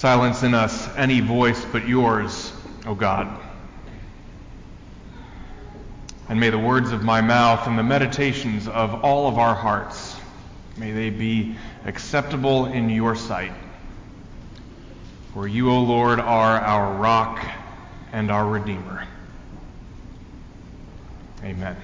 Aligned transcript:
Silence 0.00 0.42
in 0.42 0.54
us 0.54 0.88
any 0.96 1.20
voice 1.20 1.62
but 1.72 1.86
yours, 1.86 2.54
O 2.86 2.94
God. 2.94 3.38
And 6.30 6.40
may 6.40 6.48
the 6.48 6.58
words 6.58 6.90
of 6.90 7.02
my 7.02 7.20
mouth 7.20 7.66
and 7.66 7.78
the 7.78 7.82
meditations 7.82 8.66
of 8.66 9.04
all 9.04 9.28
of 9.28 9.36
our 9.36 9.54
hearts, 9.54 10.16
may 10.78 10.92
they 10.92 11.10
be 11.10 11.54
acceptable 11.84 12.64
in 12.64 12.88
your 12.88 13.14
sight. 13.14 13.52
For 15.34 15.46
you, 15.46 15.70
O 15.70 15.82
Lord, 15.82 16.18
are 16.18 16.58
our 16.58 16.94
rock 16.94 17.46
and 18.10 18.30
our 18.30 18.46
Redeemer. 18.48 19.06
Amen. 21.44 21.76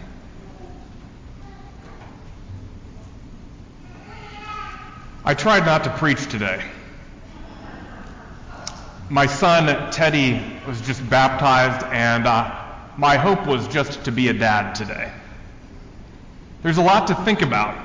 I 5.23 5.35
tried 5.35 5.67
not 5.67 5.85
to 5.85 5.91
preach 5.99 6.27
today. 6.31 6.65
My 9.09 9.27
son, 9.27 9.93
Teddy, 9.93 10.43
was 10.67 10.81
just 10.81 11.09
baptized, 11.09 11.87
and 11.93 12.27
uh, 12.27 12.65
my 12.97 13.17
hope 13.17 13.47
was 13.47 13.69
just 13.69 14.05
to 14.05 14.11
be 14.11 14.29
a 14.29 14.33
dad 14.33 14.75
today. 14.75 15.13
There's 16.65 16.79
a 16.79 16.83
lot 16.83 17.07
to 17.07 17.15
think 17.15 17.43
about. 17.43 17.81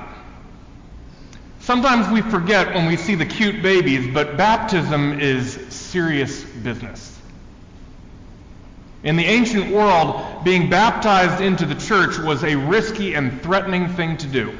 Sometimes 1.60 2.08
we 2.08 2.22
forget 2.22 2.74
when 2.74 2.86
we 2.86 2.96
see 2.96 3.14
the 3.14 3.24
cute 3.24 3.62
babies, 3.62 4.12
but 4.12 4.36
baptism 4.36 5.20
is 5.20 5.54
serious 5.68 6.42
business. 6.42 7.16
In 9.04 9.14
the 9.14 9.24
ancient 9.24 9.70
world, 9.70 10.42
being 10.42 10.70
baptized 10.70 11.40
into 11.40 11.66
the 11.66 11.76
church 11.76 12.18
was 12.18 12.42
a 12.42 12.56
risky 12.56 13.14
and 13.14 13.40
threatening 13.42 13.88
thing 13.94 14.16
to 14.16 14.26
do. 14.26 14.58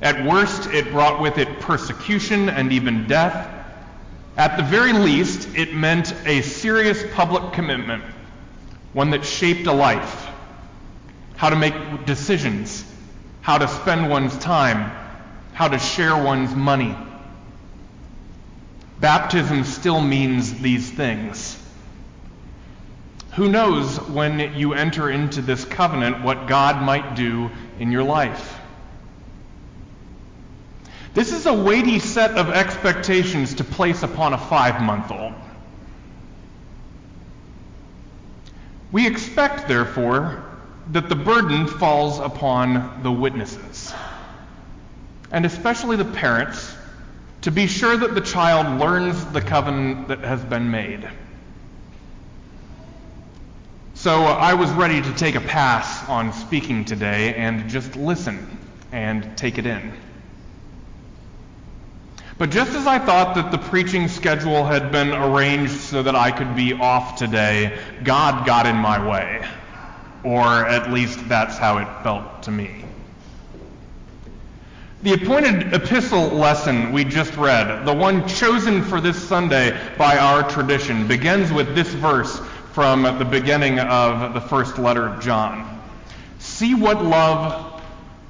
At 0.00 0.24
worst, 0.24 0.68
it 0.68 0.92
brought 0.92 1.20
with 1.20 1.38
it 1.38 1.58
persecution 1.58 2.48
and 2.48 2.72
even 2.72 3.08
death. 3.08 3.61
At 4.36 4.56
the 4.56 4.62
very 4.62 4.92
least, 4.92 5.48
it 5.54 5.74
meant 5.74 6.14
a 6.24 6.42
serious 6.42 7.04
public 7.14 7.52
commitment, 7.52 8.02
one 8.92 9.10
that 9.10 9.24
shaped 9.24 9.66
a 9.66 9.72
life. 9.72 10.28
How 11.36 11.50
to 11.50 11.56
make 11.56 12.06
decisions, 12.06 12.84
how 13.42 13.58
to 13.58 13.68
spend 13.68 14.08
one's 14.08 14.36
time, 14.38 14.90
how 15.52 15.68
to 15.68 15.78
share 15.78 16.16
one's 16.16 16.54
money. 16.54 16.96
Baptism 19.00 19.64
still 19.64 20.00
means 20.00 20.54
these 20.60 20.88
things. 20.88 21.58
Who 23.34 23.48
knows 23.48 23.98
when 24.08 24.54
you 24.54 24.74
enter 24.74 25.10
into 25.10 25.42
this 25.42 25.64
covenant 25.64 26.22
what 26.22 26.46
God 26.46 26.82
might 26.82 27.16
do 27.16 27.50
in 27.78 27.90
your 27.90 28.04
life? 28.04 28.60
This 31.14 31.32
is 31.32 31.44
a 31.44 31.52
weighty 31.52 31.98
set 31.98 32.32
of 32.32 32.48
expectations 32.48 33.54
to 33.54 33.64
place 33.64 34.02
upon 34.02 34.32
a 34.32 34.38
five 34.38 34.80
month 34.82 35.10
old. 35.10 35.34
We 38.90 39.06
expect, 39.06 39.68
therefore, 39.68 40.44
that 40.90 41.08
the 41.08 41.14
burden 41.14 41.66
falls 41.66 42.18
upon 42.18 43.02
the 43.02 43.12
witnesses, 43.12 43.92
and 45.30 45.46
especially 45.46 45.96
the 45.96 46.04
parents, 46.04 46.74
to 47.42 47.50
be 47.50 47.66
sure 47.66 47.96
that 47.96 48.14
the 48.14 48.20
child 48.20 48.80
learns 48.80 49.24
the 49.26 49.40
covenant 49.40 50.08
that 50.08 50.20
has 50.20 50.42
been 50.44 50.70
made. 50.70 51.08
So 53.94 54.22
uh, 54.22 54.32
I 54.32 54.54
was 54.54 54.70
ready 54.72 55.00
to 55.00 55.14
take 55.14 55.34
a 55.34 55.40
pass 55.40 56.08
on 56.08 56.32
speaking 56.32 56.84
today 56.84 57.34
and 57.34 57.68
just 57.70 57.96
listen 57.96 58.58
and 58.90 59.36
take 59.38 59.58
it 59.58 59.66
in. 59.66 59.92
But 62.38 62.50
just 62.50 62.72
as 62.72 62.86
I 62.86 62.98
thought 62.98 63.34
that 63.34 63.50
the 63.50 63.58
preaching 63.58 64.08
schedule 64.08 64.64
had 64.64 64.90
been 64.90 65.12
arranged 65.12 65.72
so 65.72 66.02
that 66.02 66.16
I 66.16 66.30
could 66.30 66.56
be 66.56 66.72
off 66.72 67.16
today, 67.16 67.78
God 68.04 68.46
got 68.46 68.66
in 68.66 68.76
my 68.76 69.06
way. 69.06 69.46
Or 70.24 70.66
at 70.66 70.90
least 70.90 71.28
that's 71.28 71.58
how 71.58 71.78
it 71.78 72.02
felt 72.02 72.44
to 72.44 72.50
me. 72.50 72.84
The 75.02 75.14
appointed 75.14 75.74
epistle 75.74 76.28
lesson 76.28 76.92
we 76.92 77.04
just 77.04 77.36
read, 77.36 77.84
the 77.84 77.92
one 77.92 78.26
chosen 78.28 78.82
for 78.82 79.00
this 79.00 79.20
Sunday 79.20 79.76
by 79.98 80.16
our 80.16 80.48
tradition, 80.48 81.08
begins 81.08 81.52
with 81.52 81.74
this 81.74 81.88
verse 81.88 82.40
from 82.72 83.02
the 83.02 83.24
beginning 83.24 83.80
of 83.80 84.32
the 84.32 84.40
first 84.40 84.78
letter 84.78 85.06
of 85.06 85.20
John. 85.20 85.82
See 86.38 86.74
what 86.74 87.04
love 87.04 87.82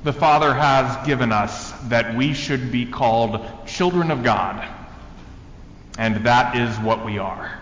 the 0.02 0.14
Father 0.14 0.54
has 0.54 1.06
given 1.06 1.30
us 1.30 1.71
that 1.88 2.14
we 2.14 2.34
should 2.34 2.72
be 2.72 2.86
called 2.86 3.40
children 3.66 4.10
of 4.10 4.22
God. 4.22 4.66
And 5.98 6.26
that 6.26 6.56
is 6.56 6.76
what 6.78 7.04
we 7.04 7.18
are. 7.18 7.58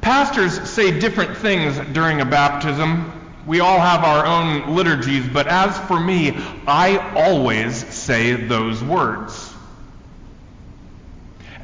Pastors 0.00 0.68
say 0.68 0.98
different 0.98 1.36
things 1.38 1.78
during 1.94 2.20
a 2.20 2.26
baptism. 2.26 3.10
We 3.46 3.60
all 3.60 3.78
have 3.78 4.04
our 4.04 4.26
own 4.26 4.74
liturgies, 4.74 5.26
but 5.26 5.46
as 5.46 5.78
for 5.86 5.98
me, 5.98 6.32
I 6.66 6.98
always 7.14 7.74
say 7.94 8.32
those 8.34 8.82
words. 8.82 9.54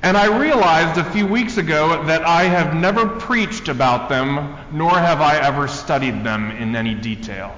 And 0.03 0.17
I 0.17 0.39
realized 0.39 0.99
a 0.99 1.11
few 1.11 1.27
weeks 1.27 1.59
ago 1.59 2.05
that 2.05 2.23
I 2.23 2.45
have 2.45 2.75
never 2.75 3.07
preached 3.07 3.69
about 3.69 4.09
them, 4.09 4.57
nor 4.73 4.91
have 4.91 5.21
I 5.21 5.37
ever 5.37 5.69
studied 5.69 6.25
them 6.25 6.51
in 6.51 6.75
any 6.75 6.95
detail. 6.95 7.55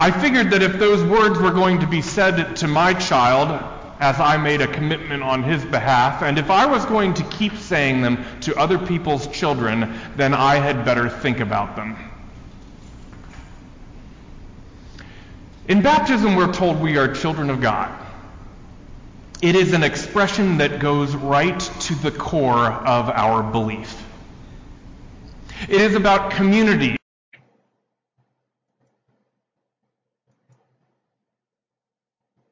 I 0.00 0.10
figured 0.10 0.50
that 0.52 0.62
if 0.62 0.78
those 0.78 1.04
words 1.04 1.38
were 1.38 1.50
going 1.50 1.80
to 1.80 1.86
be 1.86 2.00
said 2.00 2.56
to 2.56 2.66
my 2.66 2.94
child, 2.94 3.62
as 4.00 4.18
I 4.18 4.38
made 4.38 4.62
a 4.62 4.66
commitment 4.66 5.22
on 5.22 5.42
his 5.42 5.62
behalf, 5.62 6.22
and 6.22 6.38
if 6.38 6.50
I 6.50 6.64
was 6.64 6.86
going 6.86 7.12
to 7.14 7.22
keep 7.24 7.54
saying 7.56 8.00
them 8.00 8.24
to 8.40 8.56
other 8.56 8.78
people's 8.78 9.26
children, 9.26 9.92
then 10.16 10.32
I 10.32 10.54
had 10.54 10.86
better 10.86 11.10
think 11.10 11.40
about 11.40 11.76
them. 11.76 11.98
In 15.68 15.82
baptism, 15.82 16.34
we're 16.34 16.52
told 16.52 16.80
we 16.80 16.96
are 16.96 17.12
children 17.12 17.50
of 17.50 17.60
God. 17.60 17.94
It 19.42 19.54
is 19.54 19.74
an 19.74 19.82
expression 19.82 20.56
that 20.58 20.80
goes 20.80 21.14
right 21.14 21.60
to 21.60 21.94
the 21.96 22.10
core 22.10 22.72
of 22.72 23.10
our 23.10 23.42
belief. 23.42 24.02
It 25.68 25.82
is 25.82 25.94
about 25.94 26.30
community. 26.30 26.96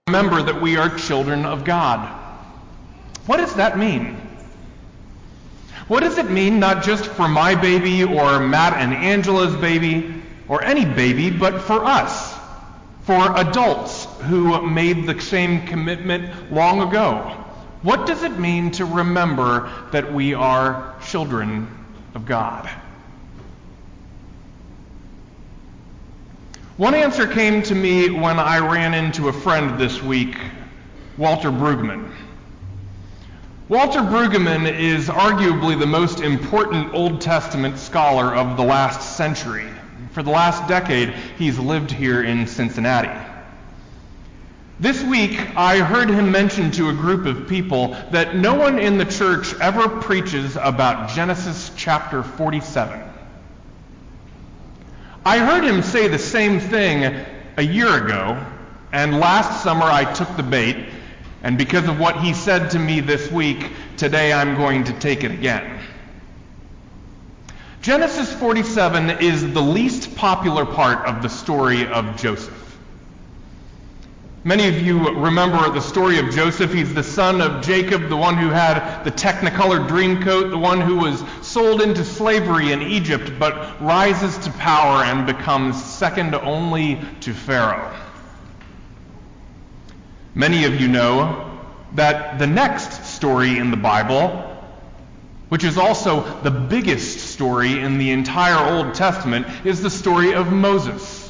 Remember 0.09 0.43
that 0.43 0.63
we 0.63 0.79
are 0.79 0.89
children 0.97 1.45
of 1.45 1.65
God. 1.65 2.01
What 3.27 3.37
does 3.37 3.55
that 3.57 3.77
mean? 3.77 4.17
What 5.87 6.01
does 6.01 6.17
it 6.17 6.31
mean 6.31 6.59
not 6.59 6.83
just 6.83 7.05
for 7.05 7.29
my 7.29 7.55
baby 7.55 8.05
or 8.05 8.41
Matt 8.41 8.73
and 8.73 8.95
Angela's 8.95 9.55
baby 9.57 10.15
or 10.49 10.65
any 10.65 10.87
baby, 10.87 11.29
but 11.29 11.61
for 11.61 11.85
us, 11.85 12.35
for 13.03 13.37
adults 13.37 14.07
who 14.23 14.67
made 14.67 15.05
the 15.05 15.21
same 15.21 15.67
commitment 15.67 16.51
long 16.51 16.81
ago. 16.81 17.19
What 17.83 18.07
does 18.07 18.23
it 18.23 18.39
mean 18.39 18.71
to 18.73 18.87
remember 18.87 19.71
that 19.93 20.11
we 20.11 20.33
are 20.33 20.97
children 21.07 21.69
of 22.15 22.25
God? 22.25 22.67
One 26.79 26.95
answer 26.95 27.27
came 27.27 27.61
to 27.65 27.75
me 27.75 28.09
when 28.09 28.39
I 28.39 28.59
ran 28.59 28.95
into 28.95 29.27
a 29.27 29.33
friend 29.33 29.81
this 29.81 30.01
week, 30.01 30.39
Walter 31.17 31.51
Brueggemann. 31.51 32.09
Walter 33.69 33.99
Brueggemann 33.99 34.79
is 34.79 35.09
arguably 35.09 35.77
the 35.77 35.89
most 35.89 36.21
important 36.21 36.95
Old 36.95 37.21
Testament 37.21 37.79
scholar 37.79 38.33
of 38.33 38.57
the 38.57 38.63
last 38.63 39.17
century. 39.17 39.67
For 40.13 40.23
the 40.23 40.31
last 40.31 40.69
decade, 40.69 41.11
he's 41.37 41.59
lived 41.59 41.91
here 41.91 42.23
in 42.23 42.47
Cincinnati. 42.47 43.29
This 44.79 45.03
week, 45.03 45.37
I 45.57 45.79
heard 45.79 46.09
him 46.09 46.31
mention 46.31 46.71
to 46.71 46.91
a 46.91 46.93
group 46.93 47.27
of 47.27 47.49
people 47.49 47.97
that 48.13 48.37
no 48.37 48.55
one 48.55 48.79
in 48.79 48.99
the 48.99 49.05
church 49.05 49.53
ever 49.61 49.89
preaches 50.01 50.55
about 50.55 51.11
Genesis 51.11 51.73
chapter 51.77 52.23
47. 52.23 53.08
I 55.25 55.39
heard 55.39 55.65
him 55.65 55.83
say 55.83 56.09
the 56.09 56.19
same 56.19 56.61
thing 56.61 57.05
a 57.57 57.63
year 57.63 58.05
ago, 58.05 58.45
and 58.93 59.19
last 59.19 59.63
summer 59.63 59.85
I 59.85 60.11
took 60.13 60.37
the 60.37 60.43
bait, 60.43 60.77
and 61.43 61.59
because 61.59 61.89
of 61.89 61.99
what 61.99 62.21
he 62.21 62.35
said 62.35 62.71
to 62.71 62.79
me 62.79 63.01
this 63.01 63.31
week, 63.31 63.71
today 63.97 64.33
I'm 64.33 64.57
going 64.57 64.85
to 64.85 64.93
take 64.95 65.25
it 65.25 65.31
again. 65.31 65.81
Genesis 67.81 68.33
47 68.33 69.23
is 69.23 69.53
the 69.53 69.63
least 69.63 70.17
popular 70.17 70.67
part 70.67 71.07
of 71.07 71.23
the 71.23 71.29
story 71.29 71.87
of 71.87 72.17
Joseph. 72.17 72.55
Many 74.45 74.69
of 74.69 74.81
you 74.81 75.11
remember 75.11 75.69
the 75.71 75.81
story 75.81 76.19
of 76.19 76.31
Joseph. 76.31 76.73
He's 76.73 76.95
the 76.95 77.03
son 77.03 77.41
of 77.41 77.63
Jacob, 77.63 78.09
the 78.09 78.17
one 78.17 78.37
who 78.37 78.49
had 78.49 79.05
the 79.05 79.11
technicolor 79.11 79.87
dream 79.87 80.23
coat, 80.23 80.51
the 80.51 80.59
one 80.59 80.81
who 80.81 80.97
was 80.97 81.23
sold 81.59 81.83
into 81.83 82.05
slavery 82.05 82.71
in 82.71 82.81
Egypt, 82.81 83.33
but 83.37 83.83
rises 83.83 84.39
to 84.39 84.51
power 84.53 85.03
and 85.03 85.27
becomes 85.27 85.83
second 85.85 86.33
only 86.37 87.01
to 87.21 87.35
Pharaoh. 87.35 87.93
Many 90.37 90.67
of 90.67 90.81
you 90.81 90.87
know 90.87 91.59
that 91.97 92.39
the 92.39 92.47
next 92.47 93.07
story 93.07 93.59
in 93.59 93.73
the 93.73 93.77
Bible, 93.77 94.57
which 95.49 95.65
is 95.65 95.77
also 95.77 96.41
the 96.43 96.51
biggest 96.53 97.33
story 97.33 97.81
in 97.81 97.99
the 97.99 98.13
entire 98.13 98.77
Old 98.77 98.95
Testament, 98.95 99.45
is 99.67 99.83
the 99.83 99.91
story 99.91 100.35
of 100.35 100.53
Moses. 100.53 101.29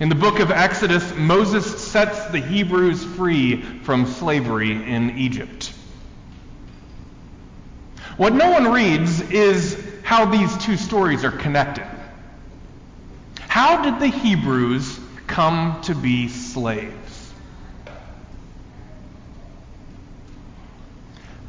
In 0.00 0.08
the 0.08 0.14
book 0.14 0.38
of 0.38 0.50
Exodus, 0.50 1.14
Moses 1.14 1.86
sets 1.86 2.24
the 2.28 2.40
Hebrews 2.40 3.04
free 3.04 3.60
from 3.82 4.06
slavery 4.06 4.72
in 4.72 5.18
Egypt. 5.18 5.67
What 8.18 8.34
no 8.34 8.50
one 8.50 8.72
reads 8.72 9.20
is 9.20 9.80
how 10.02 10.24
these 10.24 10.54
two 10.58 10.76
stories 10.76 11.24
are 11.24 11.30
connected. 11.30 11.86
How 13.38 13.82
did 13.84 14.00
the 14.00 14.08
Hebrews 14.08 14.98
come 15.28 15.80
to 15.82 15.94
be 15.94 16.28
slaves? 16.28 17.32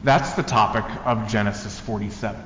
That's 0.04 0.34
the 0.34 0.44
topic 0.44 0.86
of 1.06 1.28
Genesis 1.28 1.80
47. 1.80 2.40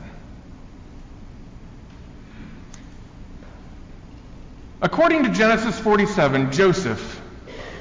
According 4.82 5.24
to 5.24 5.30
Genesis 5.32 5.78
47, 5.80 6.54
Joseph, 6.54 7.22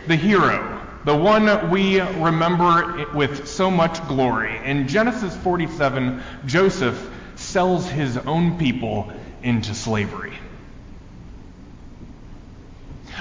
the 0.09 0.17
hero, 0.17 0.72
the 1.05 1.17
one 1.17 1.71
we 1.71 2.01
remember 2.01 3.07
with 3.15 3.49
so 3.49 3.71
much 3.71 4.07
glory, 4.07 4.61
in 4.65 4.89
Genesis 4.89 5.37
47, 5.37 6.23
Joseph 6.47 7.11
sells 7.35 7.89
his 7.89 8.17
own 8.17 8.59
people 8.59 9.13
into 9.43 9.75
slavery. 9.75 10.33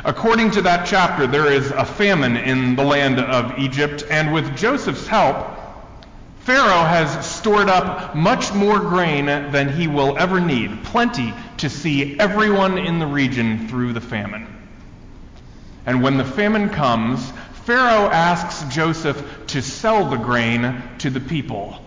According 0.04 0.52
to 0.52 0.62
that 0.64 0.88
chapter, 0.88 1.28
there 1.28 1.52
is 1.52 1.72
a 1.72 1.86
famine 1.86 2.38
in 2.38 2.76
the 2.76 2.84
land 2.84 3.20
of 3.20 3.60
Egypt, 3.60 4.04
and 4.10 4.34
with 4.34 4.56
Joseph's 4.56 5.06
help, 5.08 5.48
Pharaoh 6.42 6.84
has 6.84 7.24
stored 7.26 7.70
up 7.70 8.16
much 8.16 8.52
more 8.54 8.80
grain 8.80 9.26
than 9.26 9.70
he 9.70 9.88
will 9.88 10.18
ever 10.18 10.40
need, 10.40 10.84
plenty 10.86 11.34
to 11.58 11.70
see 11.70 12.20
everyone 12.20 12.80
in 12.80 12.98
the 12.98 13.06
region 13.06 13.68
through 13.68 13.94
the 13.94 14.02
famine. 14.02 14.48
And 15.86 16.02
when 16.02 16.18
the 16.18 16.26
famine 16.26 16.70
comes, 16.70 17.32
Pharaoh 17.66 18.10
asks 18.10 18.74
Joseph 18.74 19.24
to 19.48 19.62
sell 19.62 20.10
the 20.10 20.18
grain 20.18 20.82
to 21.00 21.10
the 21.10 21.20
people 21.20 21.80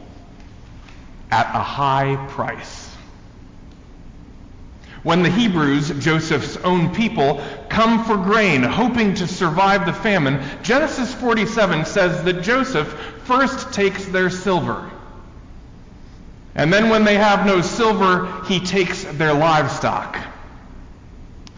at 1.30 1.46
a 1.46 1.58
high 1.58 2.16
price. 2.30 2.94
When 5.02 5.22
the 5.22 5.30
Hebrews, 5.30 5.90
Joseph's 6.02 6.56
own 6.58 6.94
people, 6.94 7.44
come 7.68 8.04
for 8.04 8.16
grain, 8.16 8.62
hoping 8.62 9.14
to 9.14 9.26
survive 9.26 9.84
the 9.84 9.92
famine, 9.92 10.42
Genesis 10.62 11.12
47 11.14 11.84
says 11.84 12.24
that 12.24 12.42
Joseph 12.42 12.88
first 13.24 13.72
takes 13.72 14.04
their 14.06 14.30
silver. 14.30 14.90
And 16.54 16.72
then 16.72 16.88
when 16.88 17.04
they 17.04 17.16
have 17.16 17.44
no 17.44 17.60
silver, 17.60 18.42
he 18.46 18.60
takes 18.60 19.04
their 19.04 19.34
livestock. 19.34 20.16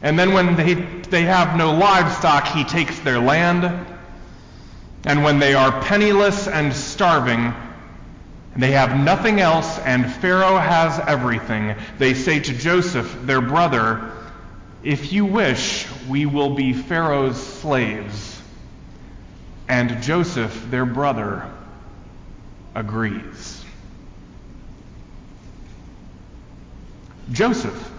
And 0.02 0.18
then 0.18 0.32
when 0.32 0.56
they, 0.56 0.74
they 0.74 1.22
have 1.22 1.56
no 1.56 1.72
livestock, 1.72 2.48
he 2.48 2.64
takes 2.64 2.98
their 3.00 3.20
land. 3.20 3.95
And 5.06 5.22
when 5.22 5.38
they 5.38 5.54
are 5.54 5.80
penniless 5.82 6.48
and 6.48 6.74
starving, 6.74 7.54
and 8.54 8.62
they 8.62 8.72
have 8.72 8.98
nothing 8.98 9.38
else, 9.38 9.78
and 9.78 10.12
Pharaoh 10.14 10.56
has 10.56 10.98
everything. 10.98 11.76
They 11.98 12.14
say 12.14 12.40
to 12.40 12.52
Joseph, 12.52 13.16
their 13.22 13.40
brother, 13.40 14.10
If 14.82 15.12
you 15.12 15.24
wish, 15.24 15.86
we 16.08 16.26
will 16.26 16.54
be 16.54 16.72
Pharaoh's 16.72 17.36
slaves. 17.36 18.42
And 19.68 20.02
Joseph, 20.02 20.70
their 20.70 20.86
brother, 20.86 21.48
agrees. 22.74 23.64
Joseph 27.30 27.92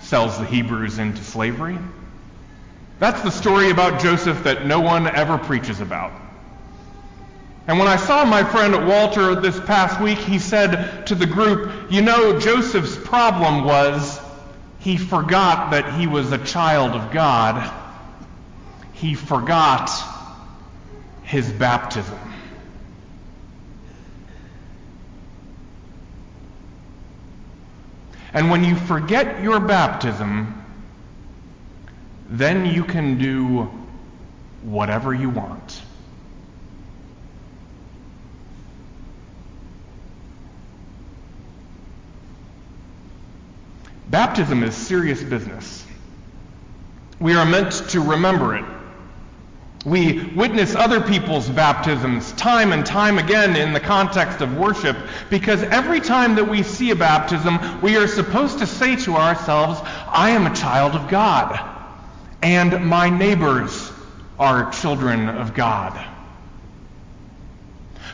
sells 0.00 0.38
the 0.38 0.44
Hebrews 0.44 0.98
into 0.98 1.22
slavery. 1.22 1.78
That's 2.98 3.20
the 3.22 3.30
story 3.30 3.70
about 3.70 4.00
Joseph 4.00 4.44
that 4.44 4.66
no 4.66 4.80
one 4.80 5.06
ever 5.06 5.38
preaches 5.38 5.80
about. 5.80 6.21
And 7.66 7.78
when 7.78 7.86
I 7.86 7.96
saw 7.96 8.24
my 8.24 8.42
friend 8.42 8.88
Walter 8.88 9.36
this 9.36 9.58
past 9.60 10.00
week, 10.00 10.18
he 10.18 10.38
said 10.40 11.06
to 11.06 11.14
the 11.14 11.26
group, 11.26 11.92
You 11.92 12.02
know, 12.02 12.40
Joseph's 12.40 12.96
problem 12.96 13.64
was 13.64 14.20
he 14.80 14.96
forgot 14.96 15.70
that 15.70 15.94
he 15.94 16.08
was 16.08 16.32
a 16.32 16.38
child 16.38 16.92
of 16.92 17.12
God. 17.12 17.72
He 18.94 19.14
forgot 19.14 19.90
his 21.22 21.52
baptism. 21.52 22.18
And 28.34 28.50
when 28.50 28.64
you 28.64 28.74
forget 28.74 29.40
your 29.40 29.60
baptism, 29.60 30.64
then 32.28 32.66
you 32.66 32.82
can 32.82 33.18
do 33.18 33.70
whatever 34.62 35.14
you 35.14 35.30
want. 35.30 35.71
Baptism 44.12 44.62
is 44.62 44.74
serious 44.74 45.22
business. 45.22 45.86
We 47.18 47.34
are 47.34 47.46
meant 47.46 47.72
to 47.88 48.00
remember 48.02 48.54
it. 48.54 48.64
We 49.86 50.24
witness 50.36 50.74
other 50.74 51.00
people's 51.00 51.48
baptisms 51.48 52.32
time 52.32 52.74
and 52.74 52.84
time 52.84 53.18
again 53.18 53.56
in 53.56 53.72
the 53.72 53.80
context 53.80 54.42
of 54.42 54.58
worship 54.58 54.98
because 55.30 55.62
every 55.62 55.98
time 55.98 56.34
that 56.34 56.46
we 56.46 56.62
see 56.62 56.90
a 56.90 56.94
baptism, 56.94 57.80
we 57.80 57.96
are 57.96 58.06
supposed 58.06 58.58
to 58.58 58.66
say 58.66 58.96
to 58.96 59.14
ourselves, 59.14 59.80
I 59.82 60.28
am 60.28 60.46
a 60.46 60.54
child 60.54 60.92
of 60.92 61.08
God, 61.08 61.58
and 62.42 62.84
my 62.84 63.08
neighbors 63.08 63.92
are 64.38 64.70
children 64.72 65.30
of 65.30 65.54
God. 65.54 66.11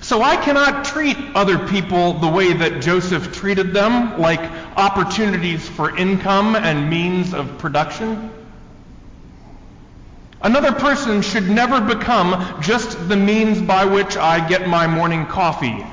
So 0.08 0.22
I 0.22 0.36
cannot 0.36 0.86
treat 0.86 1.18
other 1.34 1.68
people 1.68 2.14
the 2.14 2.28
way 2.28 2.54
that 2.54 2.80
Joseph 2.80 3.30
treated 3.30 3.74
them, 3.74 4.18
like 4.18 4.40
opportunities 4.74 5.68
for 5.68 5.94
income 5.94 6.56
and 6.56 6.88
means 6.88 7.34
of 7.34 7.58
production. 7.58 8.30
Another 10.40 10.72
person 10.72 11.20
should 11.20 11.50
never 11.50 11.82
become 11.82 12.58
just 12.62 13.06
the 13.10 13.16
means 13.16 13.60
by 13.60 13.84
which 13.84 14.16
I 14.16 14.48
get 14.48 14.66
my 14.66 14.86
morning 14.86 15.26
coffee, 15.26 15.84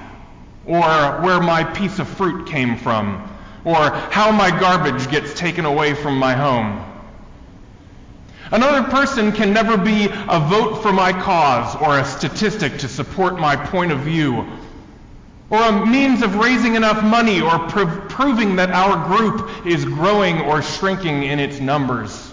or 0.66 0.80
where 1.20 1.42
my 1.42 1.66
piece 1.66 2.00
of 2.00 2.08
fruit 2.08 2.48
came 2.48 2.78
from, 2.78 3.30
or 3.66 3.90
how 3.90 4.32
my 4.32 4.50
garbage 4.50 5.12
gets 5.12 5.34
taken 5.34 5.66
away 5.66 5.94
from 5.94 6.18
my 6.18 6.36
home. 6.36 6.95
Another 8.56 8.90
person 8.90 9.34
can 9.34 9.52
never 9.52 9.76
be 9.76 10.06
a 10.06 10.40
vote 10.40 10.82
for 10.82 10.94
my 10.94 11.12
cause 11.12 11.76
or 11.76 12.00
a 12.00 12.06
statistic 12.06 12.78
to 12.78 12.88
support 12.88 13.38
my 13.38 13.54
point 13.54 13.92
of 13.92 14.00
view 14.00 14.48
or 15.50 15.62
a 15.62 15.86
means 15.86 16.22
of 16.22 16.36
raising 16.38 16.76
enough 16.76 17.04
money 17.04 17.42
or 17.42 17.60
pr- 17.68 17.84
proving 18.08 18.56
that 18.56 18.72
our 18.72 19.10
group 19.10 19.68
is 19.68 19.84
growing 19.84 20.40
or 20.40 20.62
shrinking 20.62 21.24
in 21.24 21.38
its 21.38 21.60
numbers. 21.60 22.32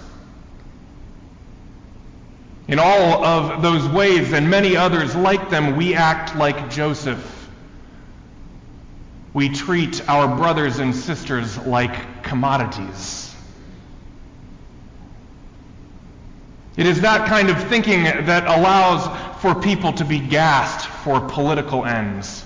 In 2.69 2.79
all 2.79 3.25
of 3.25 3.61
those 3.61 3.88
ways 3.88 4.33
and 4.33 4.49
many 4.49 4.76
others 4.76 5.17
like 5.17 5.50
them, 5.50 5.75
we 5.75 5.97
act 5.97 6.37
like 6.37 6.71
Joseph. 6.71 7.49
We 9.35 9.49
treat 9.49 10.09
our 10.09 10.37
brothers 10.37 10.79
and 10.79 10.95
sisters 10.95 11.59
like 11.59 12.23
commodities. 12.23 13.22
It 16.76 16.87
is 16.87 17.00
that 17.02 17.29
kind 17.29 17.50
of 17.50 17.62
thinking 17.69 18.05
that 18.05 18.47
allows 18.47 19.07
for 19.43 19.55
people 19.55 19.93
to 19.95 20.05
be 20.05 20.19
gassed 20.19 20.87
for 20.87 21.21
political 21.21 21.85
ends. 21.85 22.45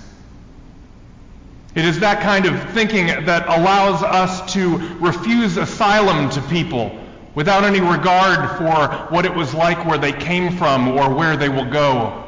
It 1.75 1.85
is 1.85 1.99
that 1.99 2.21
kind 2.21 2.45
of 2.45 2.71
thinking 2.71 3.07
that 3.25 3.47
allows 3.47 4.03
us 4.03 4.51
to 4.53 4.77
refuse 4.97 5.57
asylum 5.57 6.29
to 6.31 6.41
people 6.43 6.91
without 7.35 7.63
any 7.63 7.79
regard 7.79 8.57
for 8.57 9.13
what 9.13 9.25
it 9.25 9.33
was 9.33 9.53
like 9.53 9.85
where 9.85 9.99
they 9.99 10.11
came 10.11 10.57
from 10.57 10.87
or 10.87 11.13
where 11.13 11.37
they 11.37 11.49
will 11.49 11.69
go. 11.69 12.23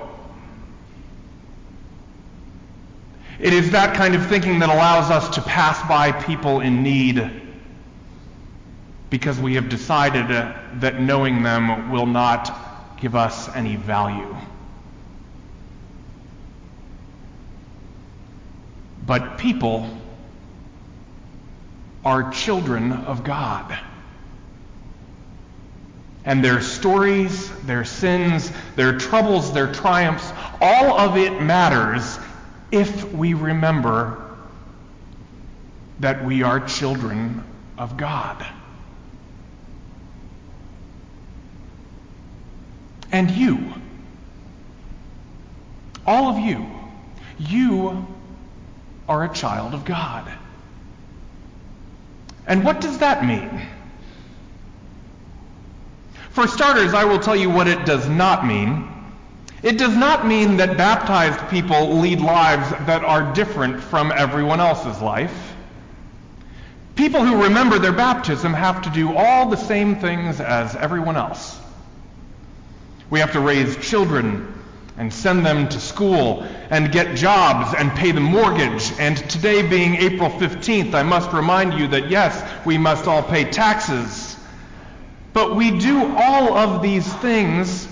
It 3.39 3.53
is 3.53 3.71
that 3.71 3.95
kind 3.95 4.15
of 4.15 4.25
thinking 4.27 4.59
that 4.59 4.69
allows 4.69 5.09
us 5.09 5.33
to 5.35 5.41
pass 5.41 5.81
by 5.89 6.11
people 6.11 6.59
in 6.61 6.83
need 6.83 7.48
because 9.09 9.39
we 9.39 9.55
have 9.55 9.69
decided 9.69 10.31
uh, 10.31 10.53
that 10.75 11.01
knowing 11.01 11.41
them 11.41 11.91
will 11.91 12.05
not 12.05 12.97
give 12.99 13.15
us 13.15 13.49
any 13.55 13.75
value. 13.75 14.35
But 19.05 19.37
people 19.39 19.89
are 22.05 22.31
children 22.31 22.91
of 22.91 23.23
God. 23.23 23.77
And 26.25 26.43
their 26.43 26.61
stories, 26.61 27.49
their 27.61 27.85
sins, 27.85 28.51
their 28.75 28.97
troubles, 28.97 29.51
their 29.53 29.71
triumphs 29.73 30.31
All 30.61 30.99
of 30.99 31.17
it 31.17 31.41
matters 31.41 32.19
if 32.71 33.11
we 33.13 33.33
remember 33.33 34.37
that 35.99 36.23
we 36.23 36.43
are 36.43 36.59
children 36.59 37.43
of 37.77 37.97
God. 37.97 38.45
And 43.11 43.31
you, 43.31 43.73
all 46.05 46.27
of 46.27 46.39
you, 46.39 46.65
you 47.39 48.05
are 49.07 49.25
a 49.25 49.33
child 49.33 49.73
of 49.73 49.85
God. 49.85 50.31
And 52.45 52.63
what 52.63 52.81
does 52.81 52.99
that 52.99 53.25
mean? 53.25 53.61
For 56.31 56.47
starters, 56.47 56.93
I 56.93 57.03
will 57.03 57.19
tell 57.19 57.35
you 57.35 57.49
what 57.49 57.67
it 57.67 57.85
does 57.85 58.07
not 58.07 58.45
mean. 58.45 58.87
It 59.61 59.77
does 59.77 59.95
not 59.95 60.25
mean 60.25 60.57
that 60.57 60.77
baptized 60.77 61.49
people 61.49 61.97
lead 61.97 62.21
lives 62.21 62.69
that 62.85 63.03
are 63.03 63.33
different 63.33 63.81
from 63.81 64.11
everyone 64.11 64.59
else's 64.59 65.01
life. 65.01 65.53
People 66.95 67.25
who 67.25 67.43
remember 67.43 67.77
their 67.77 67.93
baptism 67.93 68.53
have 68.53 68.81
to 68.83 68.89
do 68.91 69.15
all 69.15 69.49
the 69.49 69.57
same 69.57 69.95
things 69.97 70.39
as 70.39 70.75
everyone 70.75 71.17
else. 71.17 71.58
We 73.09 73.19
have 73.19 73.31
to 73.33 73.39
raise 73.39 73.75
children 73.77 74.53
and 74.97 75.13
send 75.13 75.45
them 75.45 75.69
to 75.69 75.79
school 75.79 76.43
and 76.69 76.91
get 76.91 77.15
jobs 77.15 77.73
and 77.77 77.89
pay 77.91 78.11
the 78.11 78.19
mortgage. 78.19 78.91
And 78.99 79.17
today 79.29 79.67
being 79.67 79.95
April 79.95 80.29
15th, 80.29 80.93
I 80.93 81.03
must 81.03 81.31
remind 81.31 81.73
you 81.73 81.87
that 81.87 82.09
yes, 82.09 82.65
we 82.65 82.77
must 82.77 83.07
all 83.07 83.23
pay 83.23 83.45
taxes. 83.45 84.35
But 85.31 85.55
we 85.55 85.79
do 85.79 86.15
all 86.17 86.57
of 86.57 86.81
these 86.81 87.11
things, 87.15 87.87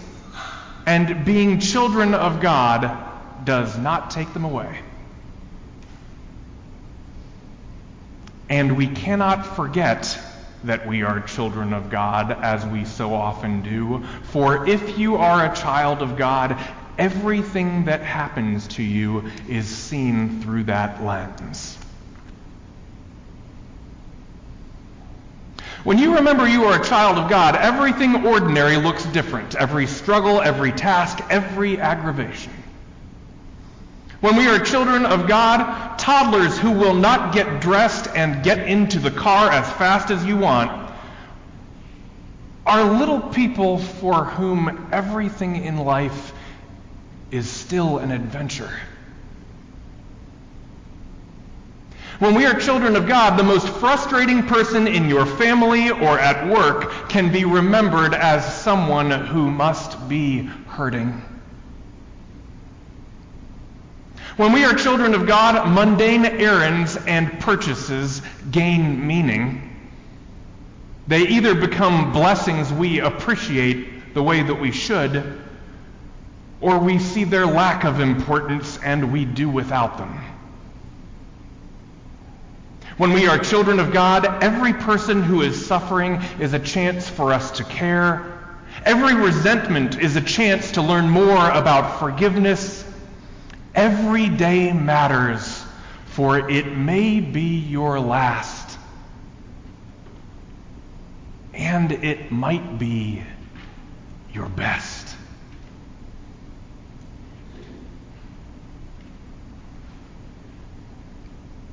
and 0.85 1.23
being 1.23 1.59
children 1.59 2.13
of 2.13 2.41
God 2.41 3.05
does 3.45 3.77
not 3.77 4.11
take 4.11 4.33
them 4.33 4.43
away. 4.43 4.79
And 8.49 8.75
we 8.75 8.87
cannot 8.87 9.45
forget 9.45 10.19
that 10.67 10.87
we 10.87 11.03
are 11.03 11.19
children 11.21 11.73
of 11.73 11.89
God, 11.89 12.31
as 12.31 12.65
we 12.65 12.85
so 12.85 13.13
often 13.13 13.61
do. 13.61 14.03
For 14.23 14.67
if 14.67 14.97
you 14.97 15.17
are 15.17 15.51
a 15.51 15.55
child 15.55 16.01
of 16.01 16.17
God, 16.17 16.57
everything 16.97 17.85
that 17.85 18.01
happens 18.01 18.67
to 18.69 18.83
you 18.83 19.29
is 19.49 19.67
seen 19.67 20.41
through 20.41 20.65
that 20.65 21.03
lens. 21.03 21.77
When 25.83 25.97
you 25.97 26.15
remember 26.15 26.47
you 26.47 26.65
are 26.65 26.81
a 26.81 26.85
child 26.85 27.17
of 27.17 27.29
God, 27.29 27.55
everything 27.55 28.25
ordinary 28.25 28.75
looks 28.75 29.05
different. 29.05 29.55
Every 29.55 29.87
struggle, 29.87 30.41
every 30.41 30.73
task, 30.73 31.19
every 31.29 31.79
aggravation. 31.79 32.51
When 34.19 34.35
we 34.35 34.47
are 34.47 34.57
children 34.59 35.05
of 35.05 35.27
God, 35.27 35.97
toddlers 35.99 36.57
who 36.57 36.71
will 36.71 36.95
not 36.95 37.33
get 37.33 37.61
dressed 37.61 38.07
and 38.15 38.43
get 38.43 38.59
into 38.67 38.99
the 38.99 39.11
car 39.11 39.51
as 39.51 39.71
fast 39.73 40.09
as 40.09 40.25
you 40.25 40.37
want 40.37 40.87
are 42.65 42.83
little 42.99 43.21
people 43.21 43.77
for 43.77 44.25
whom 44.25 44.89
everything 44.91 45.63
in 45.63 45.77
life 45.77 46.33
is 47.31 47.49
still 47.49 47.99
an 47.99 48.11
adventure. 48.11 48.71
When 52.19 52.33
we 52.33 52.45
are 52.45 52.59
children 52.59 52.95
of 52.95 53.07
God, 53.07 53.37
the 53.37 53.43
most 53.43 53.69
frustrating 53.69 54.43
person 54.43 54.87
in 54.87 55.07
your 55.07 55.25
family 55.25 55.91
or 55.91 56.19
at 56.19 56.51
work 56.51 57.09
can 57.09 57.31
be 57.31 57.45
remembered 57.45 58.15
as 58.15 58.43
someone 58.61 59.11
who 59.11 59.51
must 59.51 60.09
be 60.09 60.41
hurting. 60.67 61.21
When 64.37 64.53
we 64.53 64.63
are 64.65 64.75
children 64.75 65.15
of 65.15 65.25
God, 65.25 65.67
mundane 65.67 66.23
errands 66.23 66.95
and 67.07 67.39
purchases 67.39 68.21
gain 68.51 69.05
meaning. 69.05 69.75
They 71.07 71.27
either 71.27 71.55
become 71.55 72.13
blessings 72.13 72.71
we 72.71 72.99
appreciate 72.99 74.13
the 74.13 74.21
way 74.21 74.43
that 74.43 74.53
we 74.53 74.71
should, 74.71 75.41
or 76.61 76.77
we 76.77 76.99
see 76.99 77.23
their 77.23 77.47
lack 77.47 77.83
of 77.83 77.99
importance 77.99 78.77
and 78.83 79.11
we 79.11 79.25
do 79.25 79.49
without 79.49 79.97
them. 79.97 80.23
When 82.97 83.13
we 83.13 83.27
are 83.27 83.39
children 83.39 83.79
of 83.79 83.91
God, 83.91 84.43
every 84.43 84.73
person 84.73 85.23
who 85.23 85.41
is 85.41 85.65
suffering 85.65 86.21
is 86.39 86.53
a 86.53 86.59
chance 86.59 87.09
for 87.09 87.33
us 87.33 87.49
to 87.51 87.63
care. 87.63 88.33
Every 88.85 89.15
resentment 89.15 89.99
is 89.99 90.15
a 90.15 90.21
chance 90.21 90.71
to 90.73 90.83
learn 90.83 91.09
more 91.09 91.49
about 91.49 91.99
forgiveness. 91.99 92.86
Every 93.77 94.27
day 94.27 94.73
matters, 94.73 95.63
for 96.07 96.49
it 96.49 96.75
may 96.75 97.19
be 97.19 97.59
your 97.59 97.99
last. 97.99 98.79
And 101.53 101.91
it 101.91 102.31
might 102.31 102.79
be 102.79 103.21
your 104.33 104.49
best. 104.49 105.15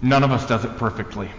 None 0.03 0.23
of 0.23 0.31
us 0.31 0.47
does 0.47 0.67
it 0.67 0.77
perfectly. 0.77 1.31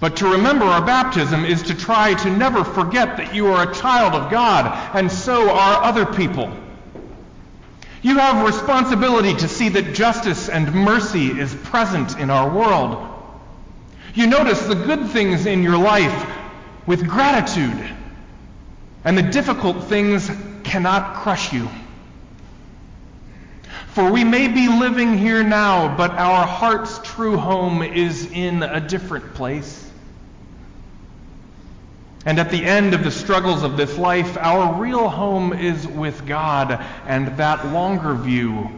But 0.00 0.16
to 0.16 0.26
remember 0.32 0.66
our 0.66 0.84
baptism 0.84 1.46
is 1.46 1.62
to 1.62 1.74
try 1.74 2.12
to 2.12 2.28
never 2.28 2.62
forget 2.62 3.16
that 3.16 3.34
you 3.34 3.46
are 3.46 3.70
a 3.70 3.74
child 3.74 4.12
of 4.12 4.30
God, 4.30 4.66
and 4.94 5.10
so 5.10 5.48
are 5.48 5.82
other 5.82 6.04
people. 6.04 6.52
You 8.02 8.18
have 8.18 8.44
responsibility 8.44 9.34
to 9.36 9.48
see 9.48 9.68
that 9.70 9.94
justice 9.94 10.48
and 10.48 10.74
mercy 10.74 11.28
is 11.28 11.54
present 11.54 12.18
in 12.18 12.30
our 12.30 12.50
world. 12.50 13.08
You 14.14 14.26
notice 14.26 14.66
the 14.66 14.74
good 14.74 15.08
things 15.10 15.46
in 15.46 15.62
your 15.62 15.78
life 15.78 16.28
with 16.84 17.08
gratitude, 17.08 17.90
and 19.04 19.16
the 19.16 19.22
difficult 19.22 19.84
things 19.84 20.28
cannot 20.64 21.14
crush 21.14 21.52
you. 21.52 21.68
For 23.88 24.10
we 24.10 24.24
may 24.24 24.48
be 24.48 24.68
living 24.68 25.16
here 25.16 25.44
now, 25.44 25.96
but 25.96 26.10
our 26.12 26.46
heart's 26.46 26.98
true 27.04 27.36
home 27.36 27.82
is 27.82 28.30
in 28.32 28.62
a 28.62 28.80
different 28.80 29.34
place. 29.34 29.81
And 32.24 32.38
at 32.38 32.50
the 32.50 32.64
end 32.64 32.94
of 32.94 33.02
the 33.02 33.10
struggles 33.10 33.64
of 33.64 33.76
this 33.76 33.98
life, 33.98 34.36
our 34.36 34.80
real 34.80 35.08
home 35.08 35.52
is 35.52 35.86
with 35.86 36.24
God, 36.26 36.84
and 37.06 37.36
that 37.38 37.66
longer 37.68 38.14
view 38.14 38.70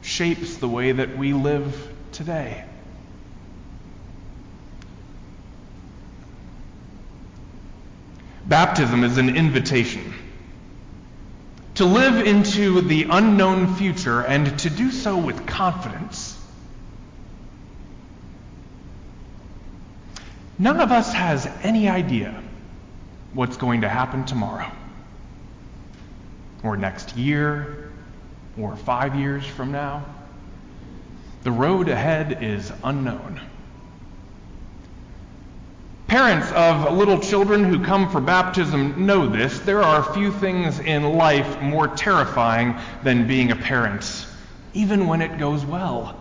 shapes 0.00 0.56
the 0.56 0.68
way 0.68 0.92
that 0.92 1.16
we 1.18 1.34
live 1.34 1.88
today. 2.12 2.64
Baptism 8.46 9.04
is 9.04 9.18
an 9.18 9.36
invitation 9.36 10.14
to 11.74 11.84
live 11.84 12.26
into 12.26 12.82
the 12.82 13.06
unknown 13.10 13.74
future 13.74 14.20
and 14.20 14.58
to 14.60 14.70
do 14.70 14.90
so 14.90 15.16
with 15.16 15.46
confidence. 15.46 16.38
None 20.58 20.80
of 20.80 20.92
us 20.92 21.12
has 21.12 21.46
any 21.62 21.88
idea 21.88 22.43
what's 23.34 23.56
going 23.56 23.82
to 23.82 23.88
happen 23.88 24.24
tomorrow, 24.24 24.70
or 26.62 26.76
next 26.76 27.16
year, 27.16 27.90
or 28.58 28.76
five 28.76 29.16
years 29.16 29.44
from 29.44 29.72
now. 29.72 30.04
The 31.42 31.52
road 31.52 31.88
ahead 31.88 32.42
is 32.42 32.72
unknown. 32.82 33.40
Parents 36.06 36.50
of 36.52 36.96
little 36.96 37.18
children 37.18 37.64
who 37.64 37.84
come 37.84 38.08
for 38.08 38.20
baptism 38.20 39.04
know 39.04 39.26
this. 39.26 39.58
There 39.58 39.82
are 39.82 40.14
few 40.14 40.30
things 40.30 40.78
in 40.78 41.02
life 41.14 41.60
more 41.60 41.88
terrifying 41.88 42.76
than 43.02 43.26
being 43.26 43.50
a 43.50 43.56
parent, 43.56 44.26
even 44.74 45.06
when 45.08 45.20
it 45.20 45.38
goes 45.38 45.64
well. 45.64 46.16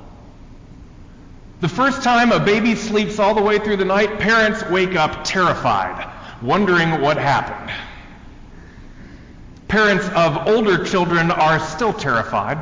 The 1.61 1.69
first 1.69 2.01
time 2.01 2.31
a 2.31 2.39
baby 2.39 2.75
sleeps 2.75 3.19
all 3.19 3.35
the 3.35 3.41
way 3.41 3.59
through 3.59 3.77
the 3.77 3.85
night, 3.85 4.19
parents 4.19 4.63
wake 4.69 4.95
up 4.95 5.23
terrified, 5.23 6.11
wondering 6.43 7.01
what 7.01 7.17
happened. 7.17 7.71
Parents 9.67 10.05
of 10.09 10.47
older 10.47 10.83
children 10.85 11.31
are 11.31 11.59
still 11.59 11.93
terrified. 11.93 12.57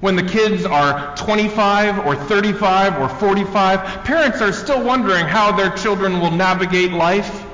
When 0.00 0.16
the 0.16 0.22
kids 0.22 0.64
are 0.64 1.14
25 1.16 2.06
or 2.06 2.16
35 2.16 2.98
or 2.98 3.08
45, 3.08 4.04
parents 4.04 4.40
are 4.40 4.52
still 4.52 4.82
wondering 4.82 5.26
how 5.26 5.52
their 5.52 5.76
children 5.76 6.20
will 6.20 6.30
navigate 6.30 6.92
life, 6.92 7.44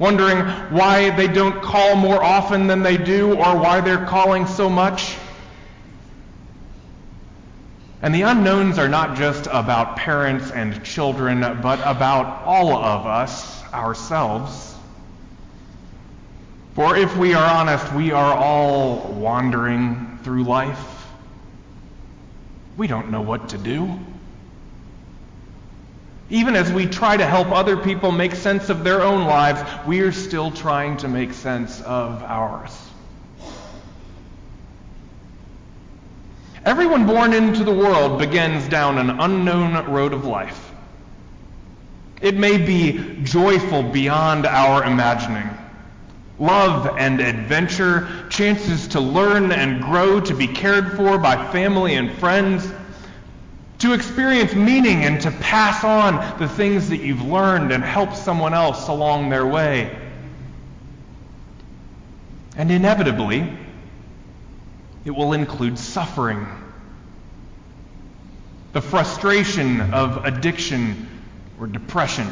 wondering 0.00 0.38
why 0.74 1.10
they 1.10 1.28
don't 1.28 1.62
call 1.62 1.94
more 1.94 2.20
often 2.24 2.66
than 2.66 2.82
they 2.82 2.96
do 2.96 3.34
or 3.34 3.56
why 3.56 3.80
they're 3.80 4.06
calling 4.06 4.46
so 4.46 4.68
much. 4.68 5.16
And 8.00 8.12
the 8.12 8.22
unknowns 8.22 8.80
are 8.80 8.88
not 8.88 9.16
just 9.16 9.46
about 9.46 9.94
parents 9.94 10.50
and 10.50 10.82
children, 10.82 11.40
but 11.62 11.78
about 11.86 12.44
all 12.44 12.74
of 12.74 13.06
us 13.06 13.61
ourselves. 13.72 14.74
For 16.74 16.96
if 16.96 17.16
we 17.16 17.34
are 17.34 17.44
honest, 17.44 17.92
we 17.92 18.12
are 18.12 18.34
all 18.34 19.12
wandering 19.12 20.18
through 20.22 20.44
life. 20.44 21.06
We 22.76 22.86
don't 22.86 23.10
know 23.10 23.20
what 23.20 23.50
to 23.50 23.58
do. 23.58 23.98
Even 26.30 26.56
as 26.56 26.72
we 26.72 26.86
try 26.86 27.16
to 27.16 27.26
help 27.26 27.48
other 27.52 27.76
people 27.76 28.10
make 28.10 28.34
sense 28.34 28.70
of 28.70 28.84
their 28.84 29.02
own 29.02 29.26
lives, 29.26 29.60
we 29.86 30.00
are 30.00 30.12
still 30.12 30.50
trying 30.50 30.96
to 30.98 31.08
make 31.08 31.34
sense 31.34 31.82
of 31.82 32.22
ours. 32.22 32.74
Everyone 36.64 37.06
born 37.06 37.34
into 37.34 37.64
the 37.64 37.74
world 37.74 38.18
begins 38.18 38.66
down 38.68 38.96
an 38.96 39.10
unknown 39.10 39.92
road 39.92 40.14
of 40.14 40.24
life. 40.24 40.71
It 42.22 42.36
may 42.36 42.56
be 42.56 43.18
joyful 43.24 43.82
beyond 43.82 44.46
our 44.46 44.84
imagining. 44.84 45.50
Love 46.38 46.96
and 46.96 47.20
adventure, 47.20 48.26
chances 48.30 48.88
to 48.88 49.00
learn 49.00 49.50
and 49.50 49.82
grow, 49.82 50.20
to 50.20 50.34
be 50.34 50.46
cared 50.46 50.96
for 50.96 51.18
by 51.18 51.50
family 51.52 51.94
and 51.94 52.12
friends, 52.12 52.72
to 53.80 53.92
experience 53.92 54.54
meaning 54.54 55.04
and 55.04 55.20
to 55.20 55.32
pass 55.32 55.82
on 55.82 56.38
the 56.38 56.48
things 56.48 56.88
that 56.90 56.98
you've 56.98 57.22
learned 57.22 57.72
and 57.72 57.82
help 57.82 58.14
someone 58.14 58.54
else 58.54 58.86
along 58.86 59.28
their 59.28 59.46
way. 59.46 59.98
And 62.56 62.70
inevitably, 62.70 63.52
it 65.04 65.10
will 65.10 65.32
include 65.32 65.76
suffering. 65.76 66.46
The 68.72 68.80
frustration 68.80 69.80
of 69.92 70.24
addiction 70.24 71.08
or 71.62 71.68
depression. 71.68 72.28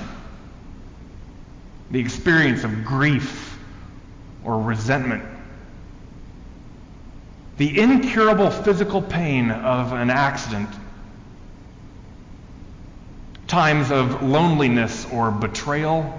The 1.92 2.00
experience 2.00 2.64
of 2.64 2.84
grief 2.84 3.56
or 4.44 4.60
resentment. 4.60 5.22
The 7.56 7.78
incurable 7.78 8.50
physical 8.50 9.00
pain 9.00 9.52
of 9.52 9.92
an 9.92 10.10
accident. 10.10 10.68
Times 13.46 13.92
of 13.92 14.20
loneliness 14.20 15.06
or 15.12 15.30
betrayal. 15.30 16.18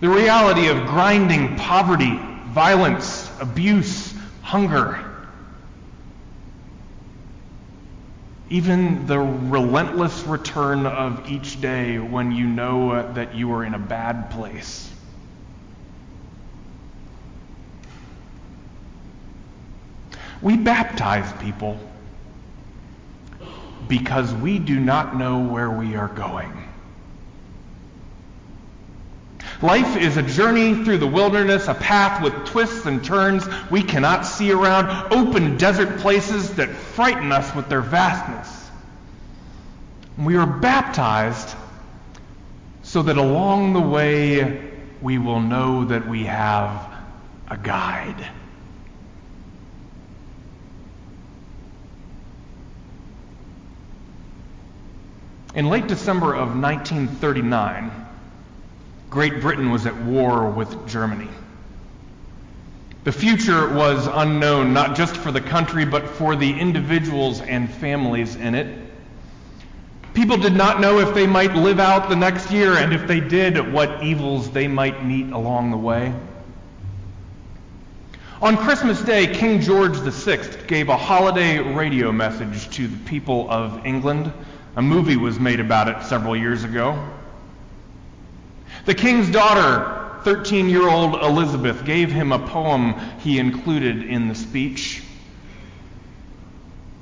The 0.00 0.08
reality 0.08 0.68
of 0.68 0.86
grinding 0.88 1.54
poverty, 1.54 2.18
violence, 2.48 3.30
abuse, 3.40 4.12
hunger. 4.42 5.07
Even 8.50 9.06
the 9.06 9.18
relentless 9.18 10.22
return 10.24 10.86
of 10.86 11.30
each 11.30 11.60
day 11.60 11.98
when 11.98 12.32
you 12.32 12.46
know 12.46 13.12
that 13.12 13.34
you 13.34 13.52
are 13.52 13.64
in 13.64 13.74
a 13.74 13.78
bad 13.78 14.30
place. 14.30 14.90
We 20.40 20.56
baptize 20.56 21.30
people 21.42 21.78
because 23.86 24.32
we 24.34 24.58
do 24.58 24.78
not 24.78 25.16
know 25.16 25.40
where 25.40 25.70
we 25.70 25.96
are 25.96 26.08
going. 26.08 26.57
Life 29.60 29.96
is 29.96 30.16
a 30.16 30.22
journey 30.22 30.84
through 30.84 30.98
the 30.98 31.06
wilderness, 31.06 31.66
a 31.66 31.74
path 31.74 32.22
with 32.22 32.32
twists 32.44 32.86
and 32.86 33.04
turns 33.04 33.44
we 33.72 33.82
cannot 33.82 34.24
see 34.24 34.52
around, 34.52 35.12
open 35.12 35.56
desert 35.56 35.98
places 35.98 36.54
that 36.54 36.68
frighten 36.68 37.32
us 37.32 37.52
with 37.56 37.68
their 37.68 37.80
vastness. 37.80 38.70
We 40.16 40.36
are 40.36 40.46
baptized 40.46 41.56
so 42.82 43.02
that 43.02 43.18
along 43.18 43.72
the 43.72 43.80
way 43.80 44.70
we 45.02 45.18
will 45.18 45.40
know 45.40 45.84
that 45.86 46.08
we 46.08 46.24
have 46.24 46.88
a 47.48 47.56
guide. 47.56 48.28
In 55.54 55.68
late 55.68 55.88
December 55.88 56.34
of 56.34 56.56
1939, 56.56 58.07
Great 59.10 59.40
Britain 59.40 59.70
was 59.70 59.86
at 59.86 59.96
war 60.02 60.50
with 60.50 60.86
Germany. 60.86 61.28
The 63.04 63.12
future 63.12 63.72
was 63.72 64.06
unknown, 64.06 64.74
not 64.74 64.94
just 64.96 65.16
for 65.16 65.32
the 65.32 65.40
country, 65.40 65.86
but 65.86 66.06
for 66.06 66.36
the 66.36 66.58
individuals 66.58 67.40
and 67.40 67.70
families 67.70 68.36
in 68.36 68.54
it. 68.54 68.86
People 70.12 70.36
did 70.36 70.54
not 70.54 70.80
know 70.80 70.98
if 70.98 71.14
they 71.14 71.26
might 71.26 71.54
live 71.54 71.80
out 71.80 72.08
the 72.10 72.16
next 72.16 72.50
year, 72.50 72.74
and 72.74 72.92
if 72.92 73.06
they 73.06 73.20
did, 73.20 73.72
what 73.72 74.02
evils 74.02 74.50
they 74.50 74.68
might 74.68 75.06
meet 75.06 75.32
along 75.32 75.70
the 75.70 75.76
way. 75.76 76.12
On 78.42 78.56
Christmas 78.56 79.00
Day, 79.00 79.26
King 79.26 79.60
George 79.60 79.96
VI 79.96 80.66
gave 80.66 80.90
a 80.90 80.96
holiday 80.96 81.58
radio 81.58 82.12
message 82.12 82.68
to 82.76 82.88
the 82.88 82.96
people 83.08 83.50
of 83.50 83.86
England. 83.86 84.32
A 84.76 84.82
movie 84.82 85.16
was 85.16 85.40
made 85.40 85.60
about 85.60 85.88
it 85.88 86.04
several 86.04 86.36
years 86.36 86.62
ago. 86.62 87.08
The 88.88 88.94
king's 88.94 89.30
daughter, 89.30 90.18
13 90.22 90.70
year 90.70 90.88
old 90.88 91.16
Elizabeth, 91.16 91.84
gave 91.84 92.10
him 92.10 92.32
a 92.32 92.38
poem 92.38 92.94
he 93.18 93.38
included 93.38 94.02
in 94.02 94.28
the 94.28 94.34
speech. 94.34 95.02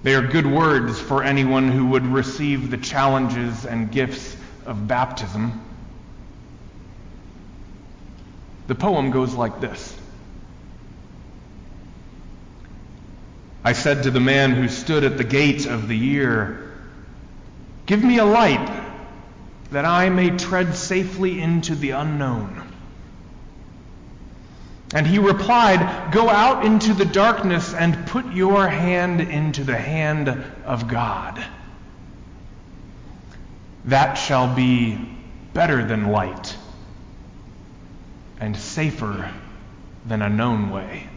They 0.03 0.17
are 0.17 0.27
good 0.27 0.49
words 0.49 0.99
for 0.99 1.23
anyone 1.23 1.71
who 1.71 1.87
would 1.87 2.05
receive 2.05 2.73
the 2.73 2.77
challenges 2.77 3.65
and 3.65 3.89
gifts 3.89 4.37
of 4.65 4.89
baptism. 4.89 5.65
The 8.67 8.75
poem 8.75 9.13
goes 9.13 9.35
like 9.35 9.61
this 9.61 9.97
I 13.63 13.75
said 13.75 14.03
to 14.03 14.11
the 14.11 14.19
man 14.19 14.57
who 14.57 14.67
stood 14.67 15.05
at 15.05 15.19
the 15.19 15.23
gate 15.23 15.67
of 15.67 15.87
the 15.87 15.97
year, 15.97 16.69
Give 17.87 18.03
me 18.03 18.19
a 18.19 18.25
light 18.25 18.86
that 19.71 19.85
I 19.85 20.09
may 20.09 20.31
tread 20.31 20.75
safely 20.75 21.41
into 21.41 21.75
the 21.75 21.91
unknown. 21.91 22.63
And 24.95 25.07
he 25.07 25.19
replied, 25.19 26.13
Go 26.13 26.29
out 26.29 26.65
into 26.65 26.95
the 26.95 27.05
darkness 27.05 27.75
and 27.75 28.07
put 28.07 28.33
your 28.33 28.69
hand 28.69 29.21
into 29.21 29.65
the 29.65 29.77
hand 29.77 30.29
of 30.65 30.87
God. 30.87 31.45
That 33.87 34.15
shall 34.15 34.55
be 34.55 34.99
better 35.53 35.85
than 35.85 36.11
light 36.11 36.57
and 38.41 38.57
safer 38.57 39.33
than 40.05 40.23
a 40.23 40.29
known 40.29 40.71
way. 40.71 41.09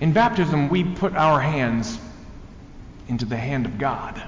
In 0.00 0.12
baptism, 0.12 0.68
we 0.68 0.84
put 0.84 1.14
our 1.14 1.40
hands 1.40 1.98
into 3.08 3.24
the 3.24 3.36
hand 3.36 3.66
of 3.66 3.78
God. 3.78 4.22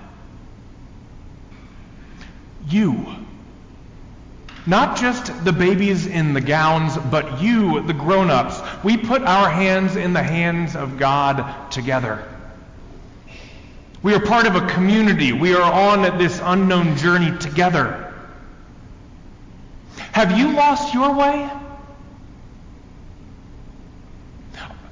You. 2.68 3.06
Not 4.66 4.98
just 4.98 5.44
the 5.44 5.52
babies 5.52 6.06
in 6.06 6.34
the 6.34 6.40
gowns, 6.40 6.96
but 7.10 7.40
you, 7.40 7.82
the 7.82 7.92
grown 7.92 8.30
ups. 8.30 8.60
We 8.84 8.96
put 8.96 9.22
our 9.22 9.48
hands 9.48 9.96
in 9.96 10.12
the 10.12 10.22
hands 10.22 10.76
of 10.76 10.98
God 10.98 11.70
together. 11.70 12.26
We 14.02 14.14
are 14.14 14.20
part 14.20 14.46
of 14.46 14.54
a 14.54 14.66
community. 14.68 15.32
We 15.32 15.54
are 15.54 15.72
on 15.72 16.18
this 16.18 16.40
unknown 16.42 16.96
journey 16.96 17.36
together. 17.38 18.14
Have 20.12 20.38
you 20.38 20.52
lost 20.52 20.94
your 20.94 21.14
way? 21.14 21.50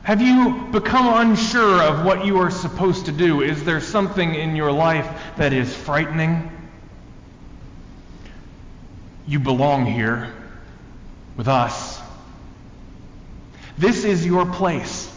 Have 0.07 0.23
you 0.23 0.69
become 0.71 1.29
unsure 1.29 1.83
of 1.83 2.05
what 2.05 2.25
you 2.25 2.39
are 2.39 2.53
supposed 2.53 3.07
to 3.07 3.13
do? 3.13 3.43
Is 3.43 3.65
there 3.65 3.81
something 3.81 4.37
in 4.37 4.55
your 4.55 4.71
life 4.71 5.21
that 5.37 5.53
is 5.53 5.75
frightening? 5.75 6.49
You 9.27 9.41
belong 9.41 9.85
here 9.85 10.33
with 11.37 11.49
us. 11.49 12.01
This 13.77 14.05
is 14.05 14.25
your 14.25 14.47
place. 14.47 15.13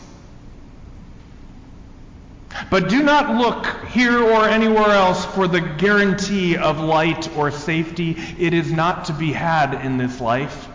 But 2.72 2.90
do 2.90 3.04
not 3.04 3.36
look 3.36 3.86
here 3.90 4.18
or 4.18 4.50
anywhere 4.50 4.90
else 4.90 5.24
for 5.24 5.48
the 5.48 5.62
guarantee 5.62 6.58
of 6.58 6.80
light 6.80 7.30
or 7.38 7.52
safety. 7.52 8.18
It 8.40 8.56
is 8.56 8.72
not 8.72 9.06
to 9.06 9.14
be 9.14 9.34
had 9.34 9.86
in 9.86 10.00
this 10.00 10.20
life. 10.20 10.68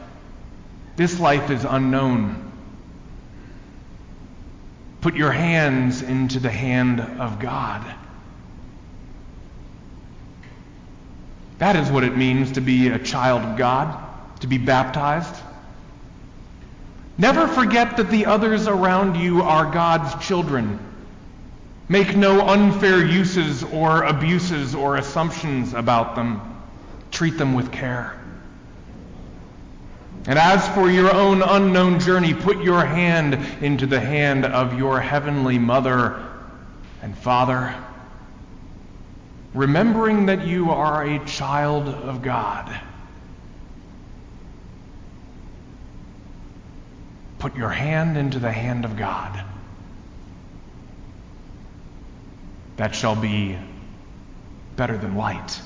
This 0.95 1.19
life 1.19 1.51
is 1.51 1.65
unknown. 1.65 2.44
Put 5.05 5.17
your 5.17 5.33
hands 5.33 6.01
into 6.01 6.41
the 6.41 6.49
hand 6.49 6.99
of 6.99 7.39
God. 7.39 7.85
That 11.59 11.77
is 11.77 11.91
what 11.91 12.05
it 12.05 12.17
means 12.17 12.53
to 12.53 12.63
be 12.63 12.89
a 12.89 12.99
child 12.99 13.43
of 13.43 13.59
God, 13.59 14.03
to 14.41 14.47
be 14.47 14.57
baptized. 14.57 15.35
Never 17.19 17.47
forget 17.47 17.99
that 17.99 18.09
the 18.09 18.25
others 18.25 18.67
around 18.67 19.17
you 19.17 19.43
are 19.43 19.71
God's 19.71 20.27
children. 20.27 20.79
Make 21.87 22.17
no 22.17 22.41
unfair 22.41 23.05
uses 23.05 23.63
or 23.63 24.05
abuses 24.05 24.75
or 24.75 24.97
assumptions 24.97 25.75
about 25.75 26.17
them. 26.17 26.41
Treat 27.11 27.37
them 27.37 27.53
with 27.53 27.71
care. 27.71 28.19
And 30.27 30.39
as 30.39 30.67
for 30.69 30.91
your 30.91 31.13
own 31.13 31.43
unknown 31.43 32.01
journey, 32.01 32.33
put 32.33 32.63
your 32.63 32.85
hand 32.85 33.35
into 33.63 33.87
the 33.87 34.01
hand 34.01 34.47
of 34.47 34.79
your 34.79 34.99
heavenly 34.99 35.59
mother 35.59 36.23
and 37.03 37.17
father, 37.17 37.75
remembering 39.53 40.27
that 40.27 40.47
you 40.47 40.71
are 40.71 41.05
a 41.05 41.25
child 41.27 41.89
of 41.89 42.23
God. 42.23 42.81
Put 47.39 47.57
your 47.57 47.69
hand 47.69 48.17
into 48.17 48.39
the 48.39 48.51
hand 48.51 48.87
of 48.87 48.97
God. 48.97 49.45
That 52.79 52.95
shall 52.95 53.15
be 53.15 53.59
better 54.77 54.97
than 54.97 55.17
light 55.17 55.61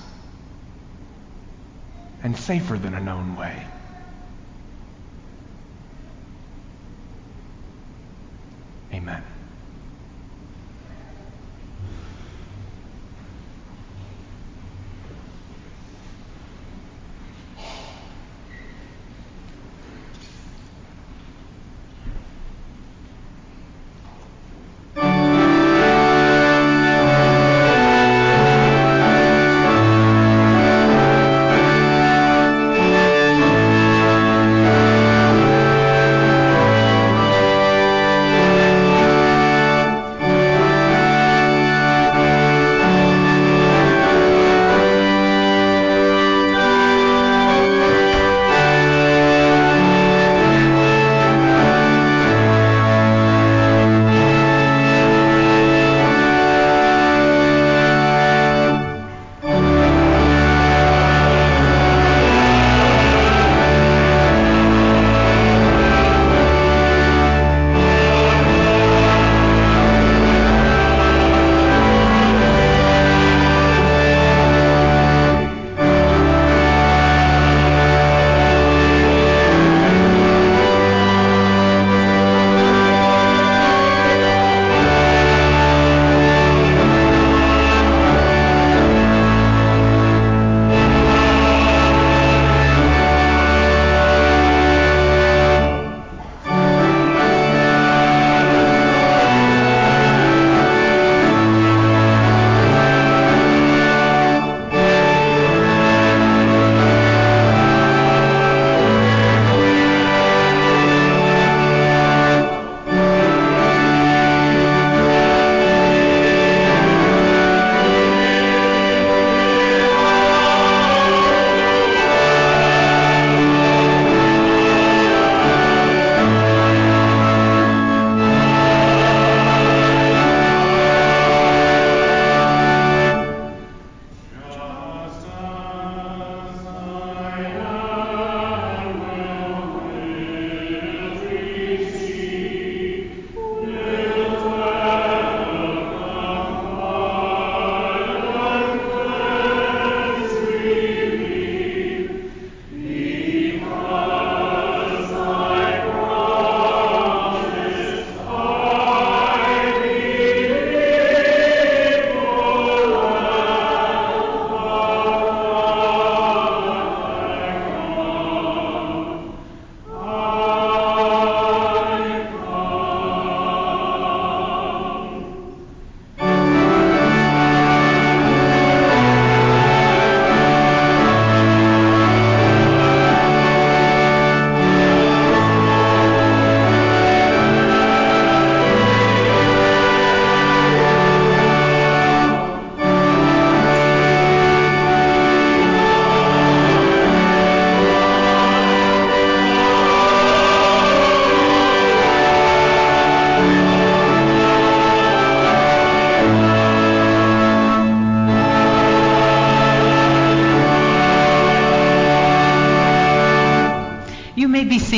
and 2.25 2.37
safer 2.37 2.77
than 2.77 2.95
a 2.95 3.01
known 3.01 3.37
way. 3.37 3.65
Amen. 8.93 9.38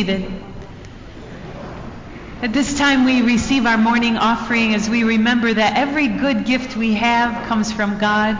Seated. 0.01 0.33
At 2.41 2.55
this 2.55 2.79
time, 2.79 3.05
we 3.05 3.21
receive 3.21 3.67
our 3.67 3.77
morning 3.77 4.17
offering 4.17 4.75
as 4.75 4.89
we 4.89 5.05
remember 5.05 5.53
that 5.53 5.77
every 5.77 6.09
good 6.09 6.47
gift 6.47 6.75
we 6.75 6.95
have 6.95 7.47
comes 7.49 7.71
from 7.71 7.99
God, 7.99 8.35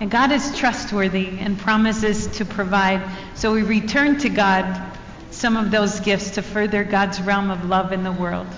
and 0.00 0.10
God 0.10 0.32
is 0.32 0.56
trustworthy 0.56 1.38
and 1.38 1.58
promises 1.58 2.28
to 2.38 2.46
provide. 2.46 3.02
So 3.34 3.52
we 3.52 3.62
return 3.62 4.20
to 4.20 4.30
God 4.30 4.90
some 5.32 5.58
of 5.58 5.70
those 5.70 6.00
gifts 6.00 6.30
to 6.36 6.42
further 6.42 6.82
God's 6.82 7.20
realm 7.20 7.50
of 7.50 7.66
love 7.66 7.92
in 7.92 8.04
the 8.04 8.12
world. 8.12 8.48